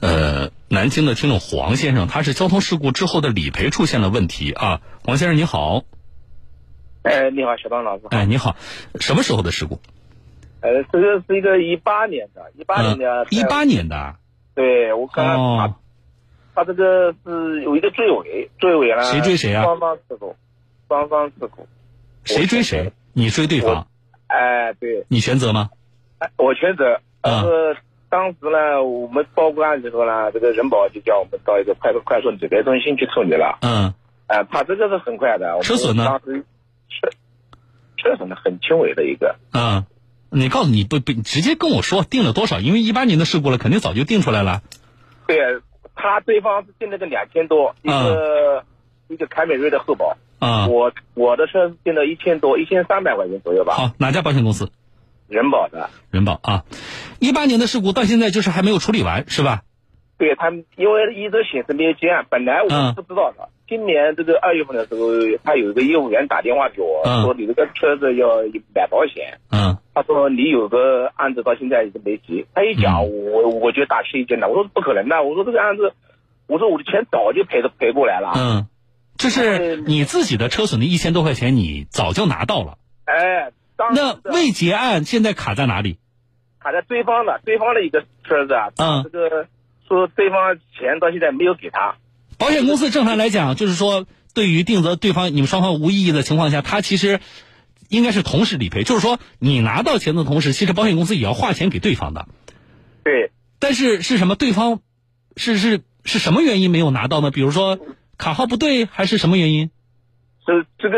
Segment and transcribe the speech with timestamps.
[0.00, 4.80] 呃，南京的听众黄先生，他是交通事故之后的理赔出现了问题啊。
[5.04, 5.82] 黄先生你好，
[7.02, 8.04] 哎，你好，小张老师。
[8.10, 8.54] 哎，你好，
[9.00, 9.80] 什么时候的事故？
[10.60, 13.26] 呃，这个是一个一八年的，一八年的。
[13.30, 14.16] 一八年的。
[14.54, 15.76] 对，我刚刚他
[16.54, 19.02] 他这个是有一个追尾，追尾了。
[19.04, 19.64] 谁追谁啊？
[19.64, 20.36] 双方事故，
[20.88, 21.66] 双方事故。
[22.24, 22.92] 谁追谁？
[23.12, 23.88] 你追对方？
[24.26, 25.06] 哎，对。
[25.08, 25.70] 你全责吗？
[26.18, 27.00] 哎，我全责。
[27.20, 27.44] 啊。
[28.10, 33.58] 当时呢，我们报过案之后呢，这个人保就叫我们到一个快快速理赔中心去处理了。
[33.62, 33.94] 嗯。
[34.26, 35.58] 哎，他这个是很快的。
[35.62, 36.04] 车损呢？
[36.04, 36.44] 当时
[36.88, 37.08] 车
[37.96, 39.36] 车损的很轻微的一个。
[39.54, 39.86] 嗯，
[40.30, 42.60] 你告诉你不不直接跟我说定了多少？
[42.60, 44.60] 因为一八年的事故了，肯定早就定出来了。
[45.26, 45.38] 对
[45.94, 48.64] 他对方是定了个两千多，一个
[49.08, 50.16] 一个凯美瑞的后保。
[50.38, 50.66] 啊。
[50.68, 53.74] 我我的车定了一千多，一千三百块钱左右吧。
[53.74, 54.70] 好，哪家保险公司？
[55.28, 55.90] 人保的。
[56.10, 56.64] 人保啊，
[57.18, 59.62] 一八年的事故到现在就是还没有处理完，是吧？
[60.18, 63.50] 对他，因为一直显示没有结案，本来我是不知道的。
[63.68, 65.10] 今年这个二月份的时候，
[65.44, 68.42] 他有一个业务员打电话给我说：“你这个车子要
[68.74, 69.78] 买保险。”嗯。
[69.94, 74.48] 他说：“你有个案子到现在一直没结。”他一讲，我我就大吃一惊了。
[74.48, 75.22] 我说：“不可能的！
[75.22, 75.92] 我说这个案子，
[76.46, 78.66] 我说我的钱早就赔的赔过来了。”嗯，
[79.18, 82.78] 就是你自己的车损的一千多块钱，你早就拿到了。
[83.86, 83.94] 哎。
[83.94, 85.98] 那未结案现在卡在哪里？
[86.58, 88.68] 卡在对方的，对方的一个车子啊。
[88.76, 89.04] 嗯。
[89.04, 89.46] 这个
[89.86, 91.96] 说对方钱到现在没有给他。
[92.36, 97.20] 保险公司正常来讲，就是说，对于定责对方你们双方无异议的情况下，他其实
[97.88, 98.82] 应该是同时理赔。
[98.82, 102.26] 就是说，你拿到钱的同时，其实保险公司也要划钱给对方的。
[103.04, 103.30] 对。
[103.58, 104.36] 但是是什么？
[104.36, 104.80] 对方
[105.36, 107.30] 是是是什么原因没有拿到呢？
[107.30, 107.78] 比如说
[108.16, 109.70] 卡号不对，还是什么原因？
[110.46, 110.96] 是这个。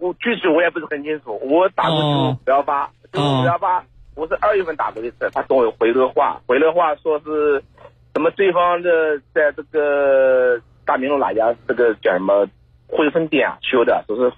[0.00, 3.84] 我具体我也不是很清楚，我打过九五幺八，九五幺八，
[4.14, 7.62] 我是二月份打过一次，他跟我回了话，回了话说是，
[8.14, 12.46] 什么对方的在这个大明路哪家这个叫什么
[12.88, 14.32] 汇丰店啊修的，说是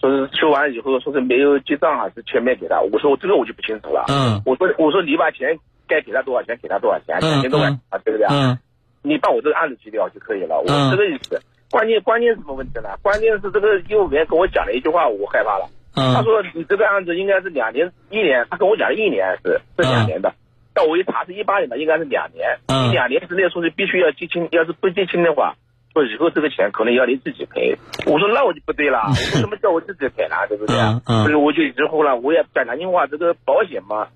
[0.00, 8.32] 说是修完以后说是没有结账还是全面给他，我说我这个我就不清楚了，嗯，我说我说你把钱该给他多少钱给他多少钱，两千多块啊对不对啊？
[8.32, 8.58] 嗯，
[9.02, 11.38] 你把我这个案子结掉就可以了，我这个意思。
[11.76, 12.88] 关键关键是什么问题呢？
[13.02, 15.68] 关键是这个业务员跟我讲了一句话，我害怕了。
[15.92, 20.32] 他说你这个案子应该是两年一年，他跟我讲一年是是两年的，
[20.72, 22.48] 但我一查是一八年的，应该是两年。
[22.68, 22.92] 嗯。
[22.92, 25.54] 两年之内说是必须要结清，要是不结清的话，
[25.92, 27.76] 说以后这个钱可能要你自己赔。
[28.06, 30.36] 我说那我就不对了，为什么叫我自己赔呢？
[30.48, 30.74] 对不对？
[31.04, 31.24] 嗯。
[31.24, 34.08] 所以我就之后呢，我也讲南京话，这个保险嘛，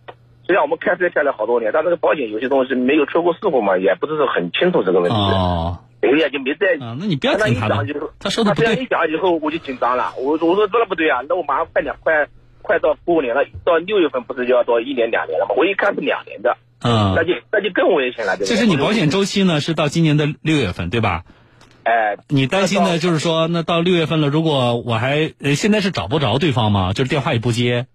[0.46, 5.16] 虽然我们开车开了好多年，但这个保险有些东西没有出过事故嘛，也不是很清楚这个问题。
[5.16, 5.76] 哦。
[6.02, 7.86] 我也就没在意啊，那你不要听他的。
[8.18, 8.66] 他说的不对。
[8.66, 10.12] 他这样一讲以后，我就紧张了。
[10.18, 12.26] 我我说这不对啊，那我马上快两快
[12.62, 15.54] 快到过年了，到六月份不是就要到一年两年了吗？
[15.56, 18.36] 我一看是两年的，嗯，那就那就更危险了。
[18.36, 21.24] 这是你保险周期呢，是到今年的六月份，对吧？
[21.82, 26.92] 哎，你担心的就是说，那到六月份了，如果我还呃现在是找不着对方吗？
[26.92, 27.86] 就是电话也不接。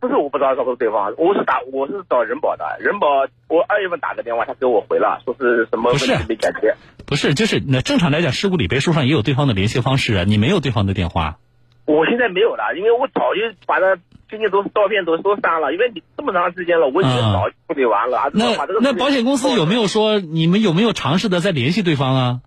[0.00, 6.76] 不是我不知道是不是对方，我是打我是找人保的，人保我二月份打的电话，他给我回了，说是什么问题没解决。
[7.04, 11.38] 不是，就是那正常来讲，事故理赔书上也有对方的联系方式啊，你没有对方的电话。
[11.84, 13.98] 我现在没有了，因为我早就把他
[14.28, 18.30] 这些都照片都都删了，因为你这么长时间了，我已经早处理完了。
[18.34, 22.40] 那那保险公司有没有说你们有没有尝试的再联系对方啊？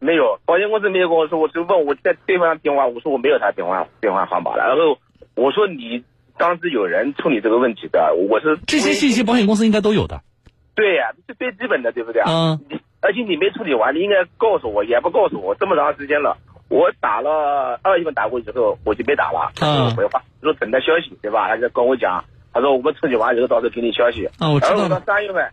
[0.00, 4.98] 没有，保险公司没有跟我说，我就问我在对方电话，我说我没有他电话电话号码了，然后
[5.36, 6.02] 我说你。
[6.38, 10.20] 当时有人处理这个问题的，我是这些信息，保险公司应该都有的。
[10.74, 12.58] 对呀，是最基本的，对不对啊？
[13.00, 16.36] 而且你没处理完，你应该告诉我，也不告诉我，这么长时间了，
[16.68, 19.52] 我打了二月份打过之后，我就没打了。
[19.60, 19.94] 嗯。
[19.96, 21.48] 回话说等待消息，对吧？
[21.48, 24.26] 他就跟我讲，他说我们处理完以后，到时候给你消息。
[24.38, 24.74] 啊，我知道。
[24.74, 25.50] 然后到三月份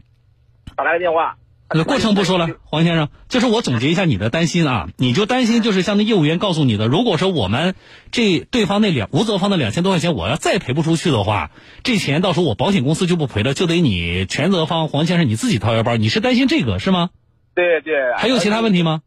[0.75, 1.35] 打了个电话。
[1.73, 7.73] 那过程不说了，黄先生，就是我总结一下你的担心啊，你就担心就是像那业务员告诉你的，如果说我们
[8.11, 11.49] 这对方那两无责方的两千多块钱，我要再赔不出去的话，
[11.83, 17.09] 这钱到时候我保险公司就不赔了，就得你全责方黄先生你自己掏腰包，你是担心这个是吗？
[17.55, 17.95] 对对。
[18.15, 19.01] 还有其他问题吗？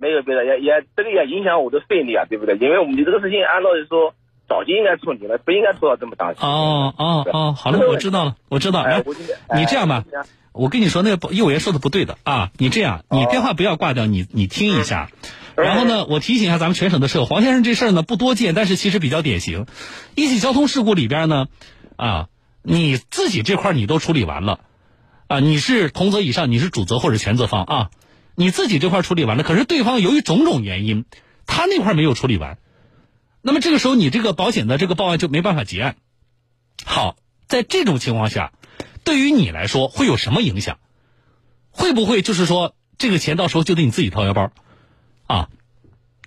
[0.00, 2.56] 没有别的，也也这个也影响我的费力啊，对不对？
[2.56, 4.12] 因为我们这个事情按道理说
[4.48, 6.48] 早就应该处理了，不应该拖到这么长时间。
[6.48, 8.80] 哦哦哦，好了，我知道了，我知道。
[8.80, 9.04] 哎，
[9.56, 10.02] 你这样吧。
[10.52, 12.50] 我跟你说，那个业务员说的不对的啊！
[12.58, 15.10] 你这样，你电话不要挂掉，你你听一下。
[15.56, 19.66] 然后呢，我提醒一下咱们全省的车黄先生这事儿呢不多见，但是其实比较典型。
[20.14, 21.46] 一起交通事故里边呢，
[21.96, 22.28] 啊，
[22.62, 24.60] 你自己这块你都处理完了，
[25.26, 27.90] 啊，你是同责以上，你是主责或者全责方啊，
[28.34, 31.06] 你自己这块处理完了，可是对方由于种种原因，
[31.46, 32.58] 他那块没有处理完，
[33.40, 35.96] 那么这个时候你这个保险的这个报案就没办法结案。
[36.84, 37.16] 好，
[37.46, 38.52] 在这种情况下。
[39.04, 40.78] 对于你来说会有什么影响？
[41.70, 44.50] 会不会就是说这个钱到时候就得你自己掏腰包？
[45.26, 45.48] 啊，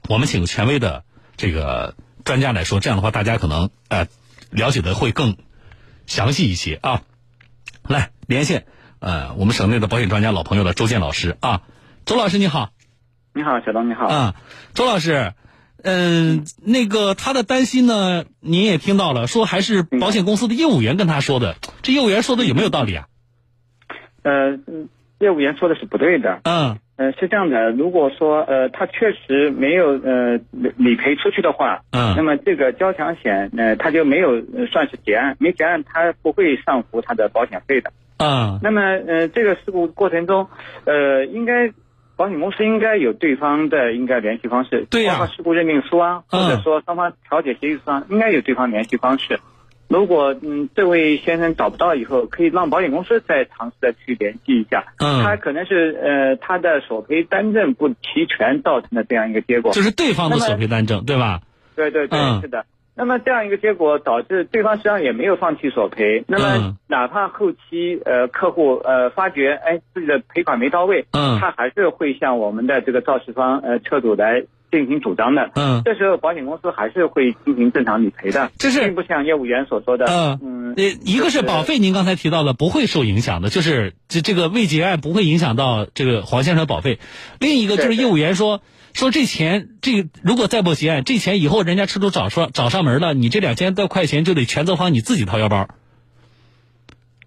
[0.09, 1.03] 我们请个权威的
[1.37, 4.07] 这个专家来说，这样的话大家可能呃
[4.49, 5.37] 了解的会更
[6.05, 7.03] 详细一些啊。
[7.83, 8.65] 来连线
[8.99, 11.61] 呃我们省内的保险专家老朋友的周建老师啊，
[12.05, 12.71] 周老师你好。
[13.33, 14.07] 你好，小东你好。
[14.07, 14.35] 啊，
[14.73, 15.33] 周老师。
[15.85, 23.05] 嗯，那个他的担心呢，您也听到了，说还是保险公司的业务员跟他说的，这业务员说的有没有道理啊？
[24.23, 24.57] 呃，
[25.19, 26.41] 业务员说的是不对的。
[26.43, 26.79] 嗯。
[26.97, 30.39] 呃，是这样的，如果说呃他确实没有呃
[30.77, 34.41] 理赔出去的话，嗯，那么这个交强险呃他就没有
[34.71, 37.91] 算是结案，没结案他不会上浮他的保险费的。
[38.17, 38.59] 嗯。
[38.63, 40.47] 那么呃这个事故过程中，
[40.85, 41.71] 呃应该。
[42.15, 49.39] 保险公司应该有对方的应该联系方式，对包括事故认定书啊，或者说双方调解协议书啊，应该有对方联系方式。
[49.87, 54.83] 如果嗯这位先生找不到以后，可以让保险公司再尝试的去联系一下。
[54.97, 59.71] 嗯，他可能是呃他的索赔单证不齐全造成的这样一个结果。
[59.73, 61.41] 就是对方的索赔单证，对吧？
[61.75, 62.65] 对对对，是的。
[62.97, 66.23] 那么这样一个结果导致对方实际上也没有放弃索赔。
[66.27, 75.51] 那么哪怕后期呃客户呃发觉哎自己的赔款没到位，嗯，他还是会向我们的这个肇事方呃车主来进行主张的。
[75.55, 78.49] 嗯，这时候保险公司还是会进行正常理赔的。
[78.57, 80.05] 这是并不像业务员所说的。
[80.09, 86.99] 嗯嗯，一个是保费，您刚才提到了不会受影响的，就是这这个未结案不会影响到这个黄先生的保费。
[87.39, 88.61] 另一个就是业务员说。
[88.95, 95.67] 说这钱，这如果再不结案，这钱以后人家车主找上找上门了，你这两千多块钱就得全责方你自己掏腰包。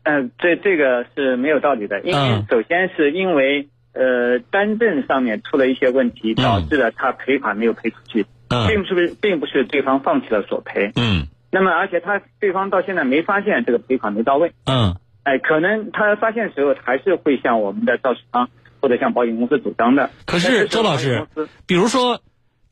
[0.03, 8.25] 嗯，这这个是没有道理的，因为首先是因为呃单证上面出了一些问题，导致了他赔款没有赔出去，
[8.67, 10.93] 并不是并不是对方放弃了索赔。
[10.97, 11.27] 嗯。
[11.51, 14.53] 那么而且他对方到现在没发现这个赔款没到位。
[14.65, 14.97] 嗯。
[15.23, 18.49] 哎，可能他发现的时候还是会向我们的肇事方。
[18.81, 21.27] 或者向保险公司主张的，可是周老师，
[21.67, 22.23] 比如说，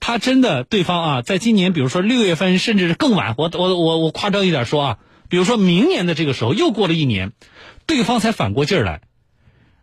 [0.01, 4.99] 他真的对方啊，在今年，比如说六月份，甚至是更晚，我我我我夸张一点说啊，
[5.29, 7.33] 比如说明年的这个时候，又过了一年，
[7.87, 9.01] 对方才反过劲儿来，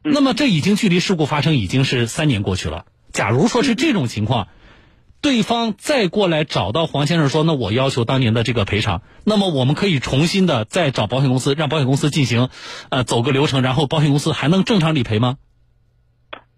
[0.01, 2.85] 那么这已经距离事故发生已经是三年过去了。
[3.11, 4.47] 假如说是这种情况，
[5.21, 12.49] 对方再过来找到黄先生说，那我要求当年的这个赔偿，那么我们可以重新的再找保险公司，让保险公司进行
[12.89, 15.37] 呃走个流程，然后保险公司还能正常理赔吗？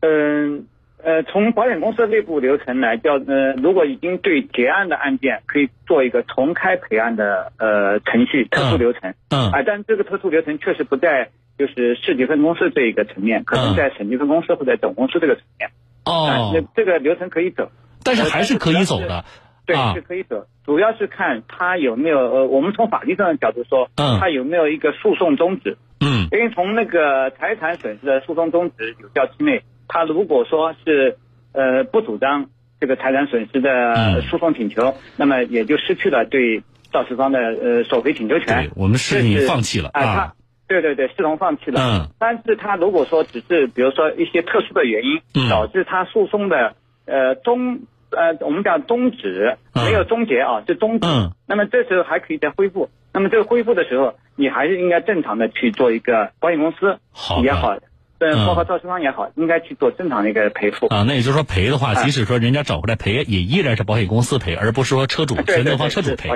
[0.05, 0.67] 嗯
[1.03, 9.13] 呃，从保险公司内部流程来叫，呃，如果已经对结案的案件，可以做一个重开赔案的呃程序特殊流程。
[9.29, 9.51] 嗯。
[9.51, 11.29] 啊，但这个特殊流程确实不在
[11.59, 15.69] 就是市级分公司这一个层面，可能在省级分公司或者总公司这个层面。
[16.05, 16.51] 哦。
[16.55, 17.69] 那这个流程可以走，
[18.03, 19.25] 但是还是可以走的。
[19.67, 25.77] 对，是可以走，主要是看他有没有呃，我们从法律上的角度说，嗯，他有没有一个诉讼终止。
[25.99, 26.27] 嗯。
[26.31, 29.61] 因为从那个财产损失的诉讼终止有效期内。
[29.87, 31.17] 他如果说是
[31.53, 32.49] 呃不主张
[32.79, 36.61] 这个财产损失的诉讼请求，那么也就失去了对
[36.91, 38.69] 肇事方的呃索赔请求权。
[38.75, 40.33] 我们是你放弃了啊？
[40.67, 41.79] 对对对，视同放弃了。
[41.79, 42.09] 嗯。
[42.19, 51.07] 但是他如果说只是比如说一些特殊的原因导致他诉讼的呃终呃我们讲终止没有终结啊，是终止。
[51.07, 51.31] 嗯。
[51.47, 52.89] 那么这时候还可以再恢复。
[53.13, 56.99] 那么这个恢复的时候，你还是应该正常的去做一个保险公司
[57.43, 57.77] 也好。
[58.17, 61.03] 对，包括肇事方也好，应该去做正常的一个赔付啊。
[61.05, 66.29] 那也就是说，赔的话，即使说人家找回来赔，也依然是保险公司赔，而不是说车主全责方车主赔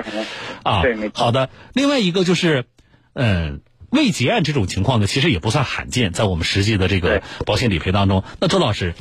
[0.62, 0.82] 啊。
[0.82, 1.24] 对，没错。
[1.24, 2.66] 好的，另外一个就是，
[3.14, 8.24] 嗯，未结案这种情况呢，其实也不算罕见，在我们实际的这个保险理赔当中。
[8.40, 8.92] 那周老师，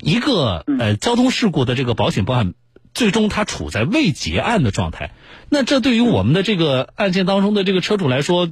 [0.00, 2.52] 一个呃交通事故的这个保险报案，
[2.92, 5.12] 最终它处在未结案的状态，
[5.48, 8.50] 那这对于我们的这个案件当中的这个车主来说。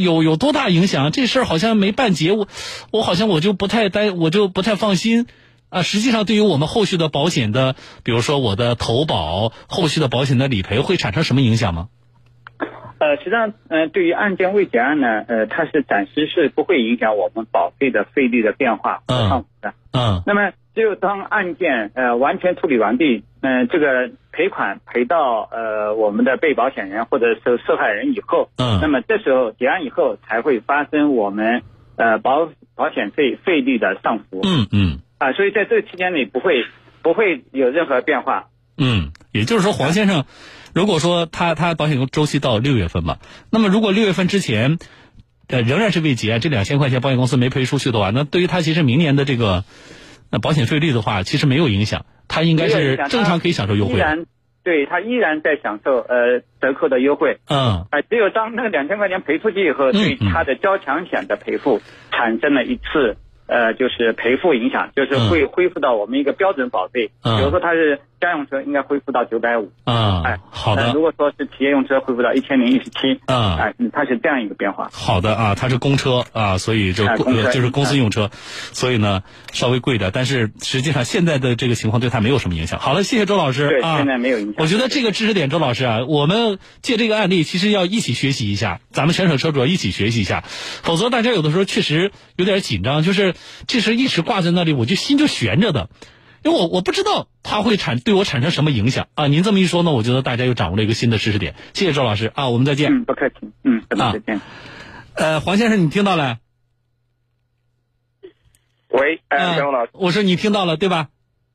[0.00, 1.10] 有有多大影响？
[1.12, 2.48] 这事儿好像没办结，我
[2.90, 5.26] 我好像我就不太担，我就不太放心
[5.68, 5.82] 啊。
[5.82, 11.88] 实际上，对于我们后续的保险的，比如说我的投保，后续的保险的理赔，会产生什么影响吗？
[12.98, 19.74] 呃，实际上，嗯，对于案件未结案呢，呃，它是暂时是不会影响我们保费的费率的变化和上浮的。
[19.92, 20.22] 嗯。
[20.26, 31.62] 那么，只有当案件呃完全处理完毕，嗯，这个赔款赔到呃我们的被保险人或者是受害人以后，嗯，那么这时候结案以后才会发生我们
[31.96, 34.42] 呃保保险费费率的上浮。
[34.44, 35.00] 嗯嗯。
[35.18, 36.66] 啊，所以在这个期间内不会
[37.00, 38.48] 不会有任何变化。
[38.76, 40.26] 嗯，也就是说，黄先生。
[40.74, 43.16] 如果说他他保险周期到六月份嘛，
[43.50, 44.76] 那么如果六月份之前，
[45.48, 49.64] 呃仍然是未结，这两千块钱保险公司没赔出去的话，那对于他其实明年的这个
[50.36, 53.94] 那保险费率的话，其实没有影响，他应该是正常可以享受优惠。
[53.94, 54.26] 依然
[54.62, 57.38] 对他依然在享受呃折扣的优惠。
[57.48, 57.86] 嗯。
[57.88, 63.16] 啊，只有当那个两千块钱赔出去以后，对他的交强险的赔付产生了一次
[63.46, 67.10] 呃，就是赔付影响，就是会恢复到我们一个标准保费。
[67.22, 69.70] 嗯比如说它是家用车，应该恢复到九百五。
[69.84, 70.92] 啊，哎，好的。
[70.94, 73.20] 如果说是企业用车，恢复到一千零一十七。
[73.26, 74.88] 啊，哎，它是这样一个变化。
[74.92, 77.06] 好的啊，它是公车啊，所以就
[77.52, 78.30] 就是公司用车，
[78.72, 79.22] 所以呢
[79.52, 82.80] 稍微贵点，但是实际上现在的这个情况对它没有什么影响。
[82.80, 83.68] 好了，谢谢周老师。
[83.68, 84.54] 对，现在没有影响。
[84.58, 90.42] 我觉得这个知识点，周老师啊，我们借这个案例，其实要一起学习一下，咱们全省车主要一起学习一下，
[90.82, 93.34] 否则大家有的时候确实有点紧张，就是
[93.66, 95.88] 这事一直挂在那里，我就心就悬着的，
[96.42, 99.26] 因为我我不知道它会产对我产生什么影响啊。
[99.26, 101.54] 您这么一说呢，我觉得大家又掌握了一个新的知识点。
[101.74, 102.92] 谢谢周老师啊，我们再见。
[102.92, 103.34] 嗯，不客气。
[103.64, 104.40] 嗯，再见。
[105.14, 106.38] 呃，黄先生，你听到了？
[108.88, 111.08] 喂，哎，张老师，我说你听到了对吧？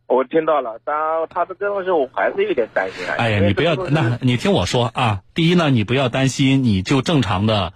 [0.07, 0.93] 我听到了，但
[1.29, 3.15] 他的这个东西我还是有点担心啊。
[3.17, 5.21] 哎呀，你不要，那你听我说啊。
[5.33, 7.71] 第一呢，你不要担心，你就正常的，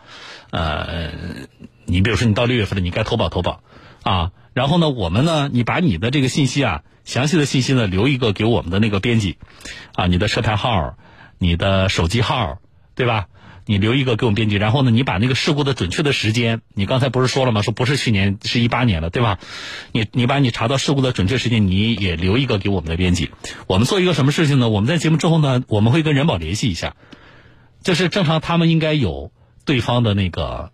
[0.51, 1.11] 呃，
[1.85, 3.63] 你比如说你到六月份了，你该投保投保，
[4.05, 9.39] 啊，然后呢，我们呢，你把你的这个信息啊，详细的信息呢，留一个给我们的那个编辑，
[9.95, 10.95] 啊，你的车牌号，
[11.39, 12.59] 你的手机号，
[12.93, 13.25] 对吧？
[13.65, 17.63] 你留一个给我们编辑，然后呢，你把那个事故的准确的时间，你刚才不是说了吗？
[17.63, 19.39] 说不是去年，是一八年了，对吧？
[19.91, 23.31] 你你把你查到事故的准确时间，你也留一个给我们的编辑。
[23.65, 24.69] 我们做一个什么事情呢？
[24.69, 26.95] 我们在节目之后呢，我们会跟人保联系一下，
[27.81, 29.31] 就是正常他们应该有
[29.65, 30.71] 对方的那个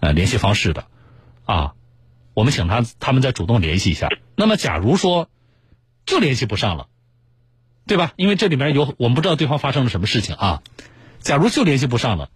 [0.00, 0.84] 呃联系方式的
[1.46, 1.72] 啊。
[2.36, 4.10] 我们请他他们再主动联系一下。
[4.36, 5.30] 那么假如说
[6.04, 6.88] 就联系不上了，
[7.86, 8.12] 对吧？
[8.16, 10.62] 因为这里面有我们不知道对方发生了什么事情啊。
[11.20, 12.28] 假如就联系不上了，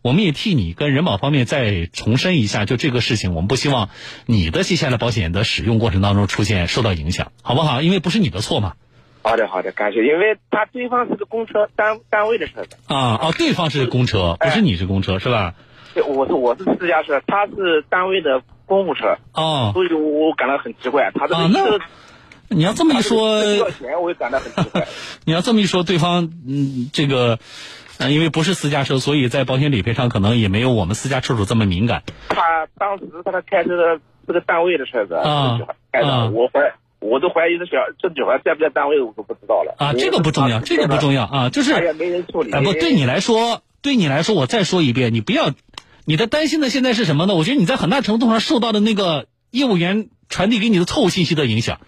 [0.00, 3.90] 我们也替你跟人保方面再重申一下，就这个事情，我们不希望
[4.26, 7.82] 你的接下来保险的使用过程当中出现受到影响，好不好？
[7.82, 8.74] 因为不是你的错嘛。
[9.22, 10.06] 好的，好的，感谢。
[10.06, 15.56] 因为他对方是个公车单单位的车子啊，哦，对方是公车，不是你是公车是吧？
[15.94, 24.86] 对，我是我是私家车，他是单位的公务车哦，所以我感到很奇怪，他这个那你要这么一说，要钱我也感到很奇怪。
[25.26, 27.40] 你要这么一说，对方嗯这个。
[28.00, 32.04] 嗯，因为不是私家车，所以在保险理赔上可能也没有我们私家车主这么敏感。
[32.28, 35.58] 他当时他开车的这个单位的车子啊，
[35.90, 39.74] 开的，我怀我都怀疑这小这女孩在不在单位，我都不知道了。
[39.78, 42.52] 啊，这个不重要，这个不重要啊，就是也没人处理。
[42.52, 45.50] 不，对你来说，对你来说，我再说一遍，你不要，
[46.08, 47.34] 你的担心的现在是什么呢？
[47.34, 51.80] 我觉得你在很大程度上受到的那个业务员传递给你的错误信息的影响。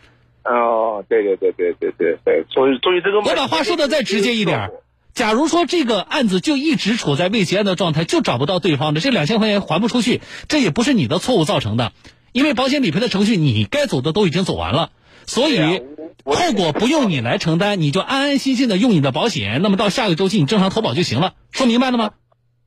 [0.45, 3.21] 哦，对对对对对对对，所以所以这个。
[3.21, 4.73] 我把话说的再直接一点。
[5.15, 11.93] 假如说这个案子就一直处在未结案的状态，就找不到对方的这两千块钱还不出去，这也不是你的错误造成的，
[12.33, 14.91] 因为保险理赔的程序你该走的都已经走完了，
[15.25, 15.81] 所以
[16.25, 22.11] 后果不用你来承担，你就安安心心的用你的保险，那么到下个周期你正常投保就行了，说明白了吗？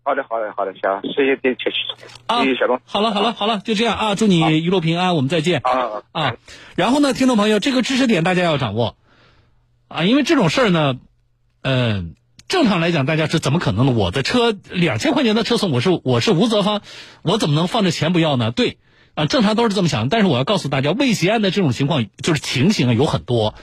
[0.04, 6.36] 好的，好的，好的，行，谢谢谢谢谢谢小东，好了，好了，好了，就这样啊，祝你一路平安，我们再见啊啊，
[6.76, 8.98] 然后呢，听众朋友，这个知识点大家要掌握
[9.88, 10.96] 啊，因为这种事儿呢，
[11.62, 12.16] 嗯。
[12.50, 13.94] 正常来讲，大家是怎么可能呢？
[13.94, 16.82] 我的车两千块钱的车损，我是我是无责方，
[17.24, 18.52] 我怎么能放着钱不要呢？
[18.52, 18.78] 对，
[19.16, 20.08] 啊，正常都是这么想。
[20.08, 23.56] 但是我要告诉大家，未结案的这种情况，就是情形啊有很多，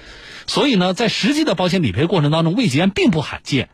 [0.48, 3.68] 所以呢，在实际的保险理赔过程当中，未结案并不罕见，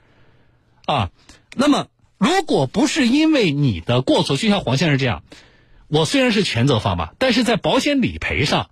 [0.85, 1.09] 啊，
[1.55, 1.87] 那么
[2.19, 5.23] 如果不是因为你的过错，就像黄先生这样，
[5.89, 8.71] 我虽然是全责方吧，但是在保险理赔上，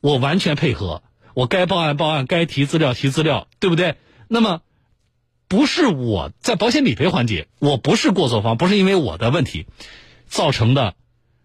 [0.00, 1.02] 我完全配合，
[1.34, 3.96] 我该报案报案，该提资料提资料，对不对？
[4.28, 4.60] 那么。
[5.50, 9.66] 不是我在保险理赔环节，我不是过错方，不是因为我的问题
[10.26, 10.94] 造成的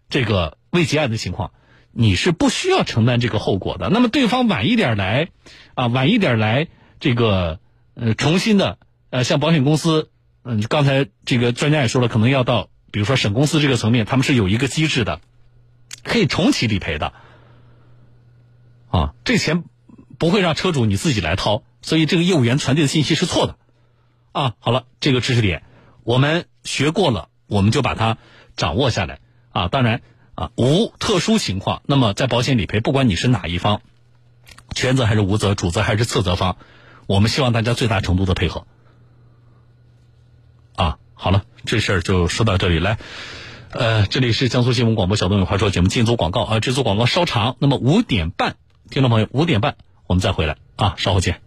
[0.08, 1.50] 这个未结案的情况，
[1.90, 3.88] 你是不需要承担这个后果的。
[3.88, 5.30] 那么对方晚一点来，
[5.74, 6.68] 啊，晚一点来，
[7.00, 7.58] 这个
[7.94, 8.78] 呃，重新的
[9.10, 10.08] 呃，向保险公司，
[10.48, 15.20] 嗯，刚才这个专家也说了，可能要到比如说省公司这个层面，他们是有一个机制的，
[16.04, 17.12] 可以重启理赔的，
[18.88, 19.64] 啊，这钱
[20.18, 23.56] 不会让车主你自己来掏，所以这个业务员传递的信息是错的。
[24.30, 25.64] 啊，好了，这个知识点
[26.04, 28.16] 我们学过了，我们就把它
[28.54, 29.18] 掌握下来
[29.50, 29.66] 啊。
[29.66, 30.00] 当然
[30.36, 33.80] 啊，无特殊情况，那么在保险理赔，不管你是哪一方，
[34.76, 36.56] 全责还是无责，主责还是次责方，
[37.08, 38.64] 我们希望大家最大程度的配合。
[40.76, 42.98] 啊，好了，这事儿就说到这里来。
[43.70, 48.56] 呃，这里是江苏新闻广播小东有话说节目，进组广告啊，这组广告稍长，那么五点半，
[48.90, 51.45] 听众朋友五点半我们再回来啊，稍后见。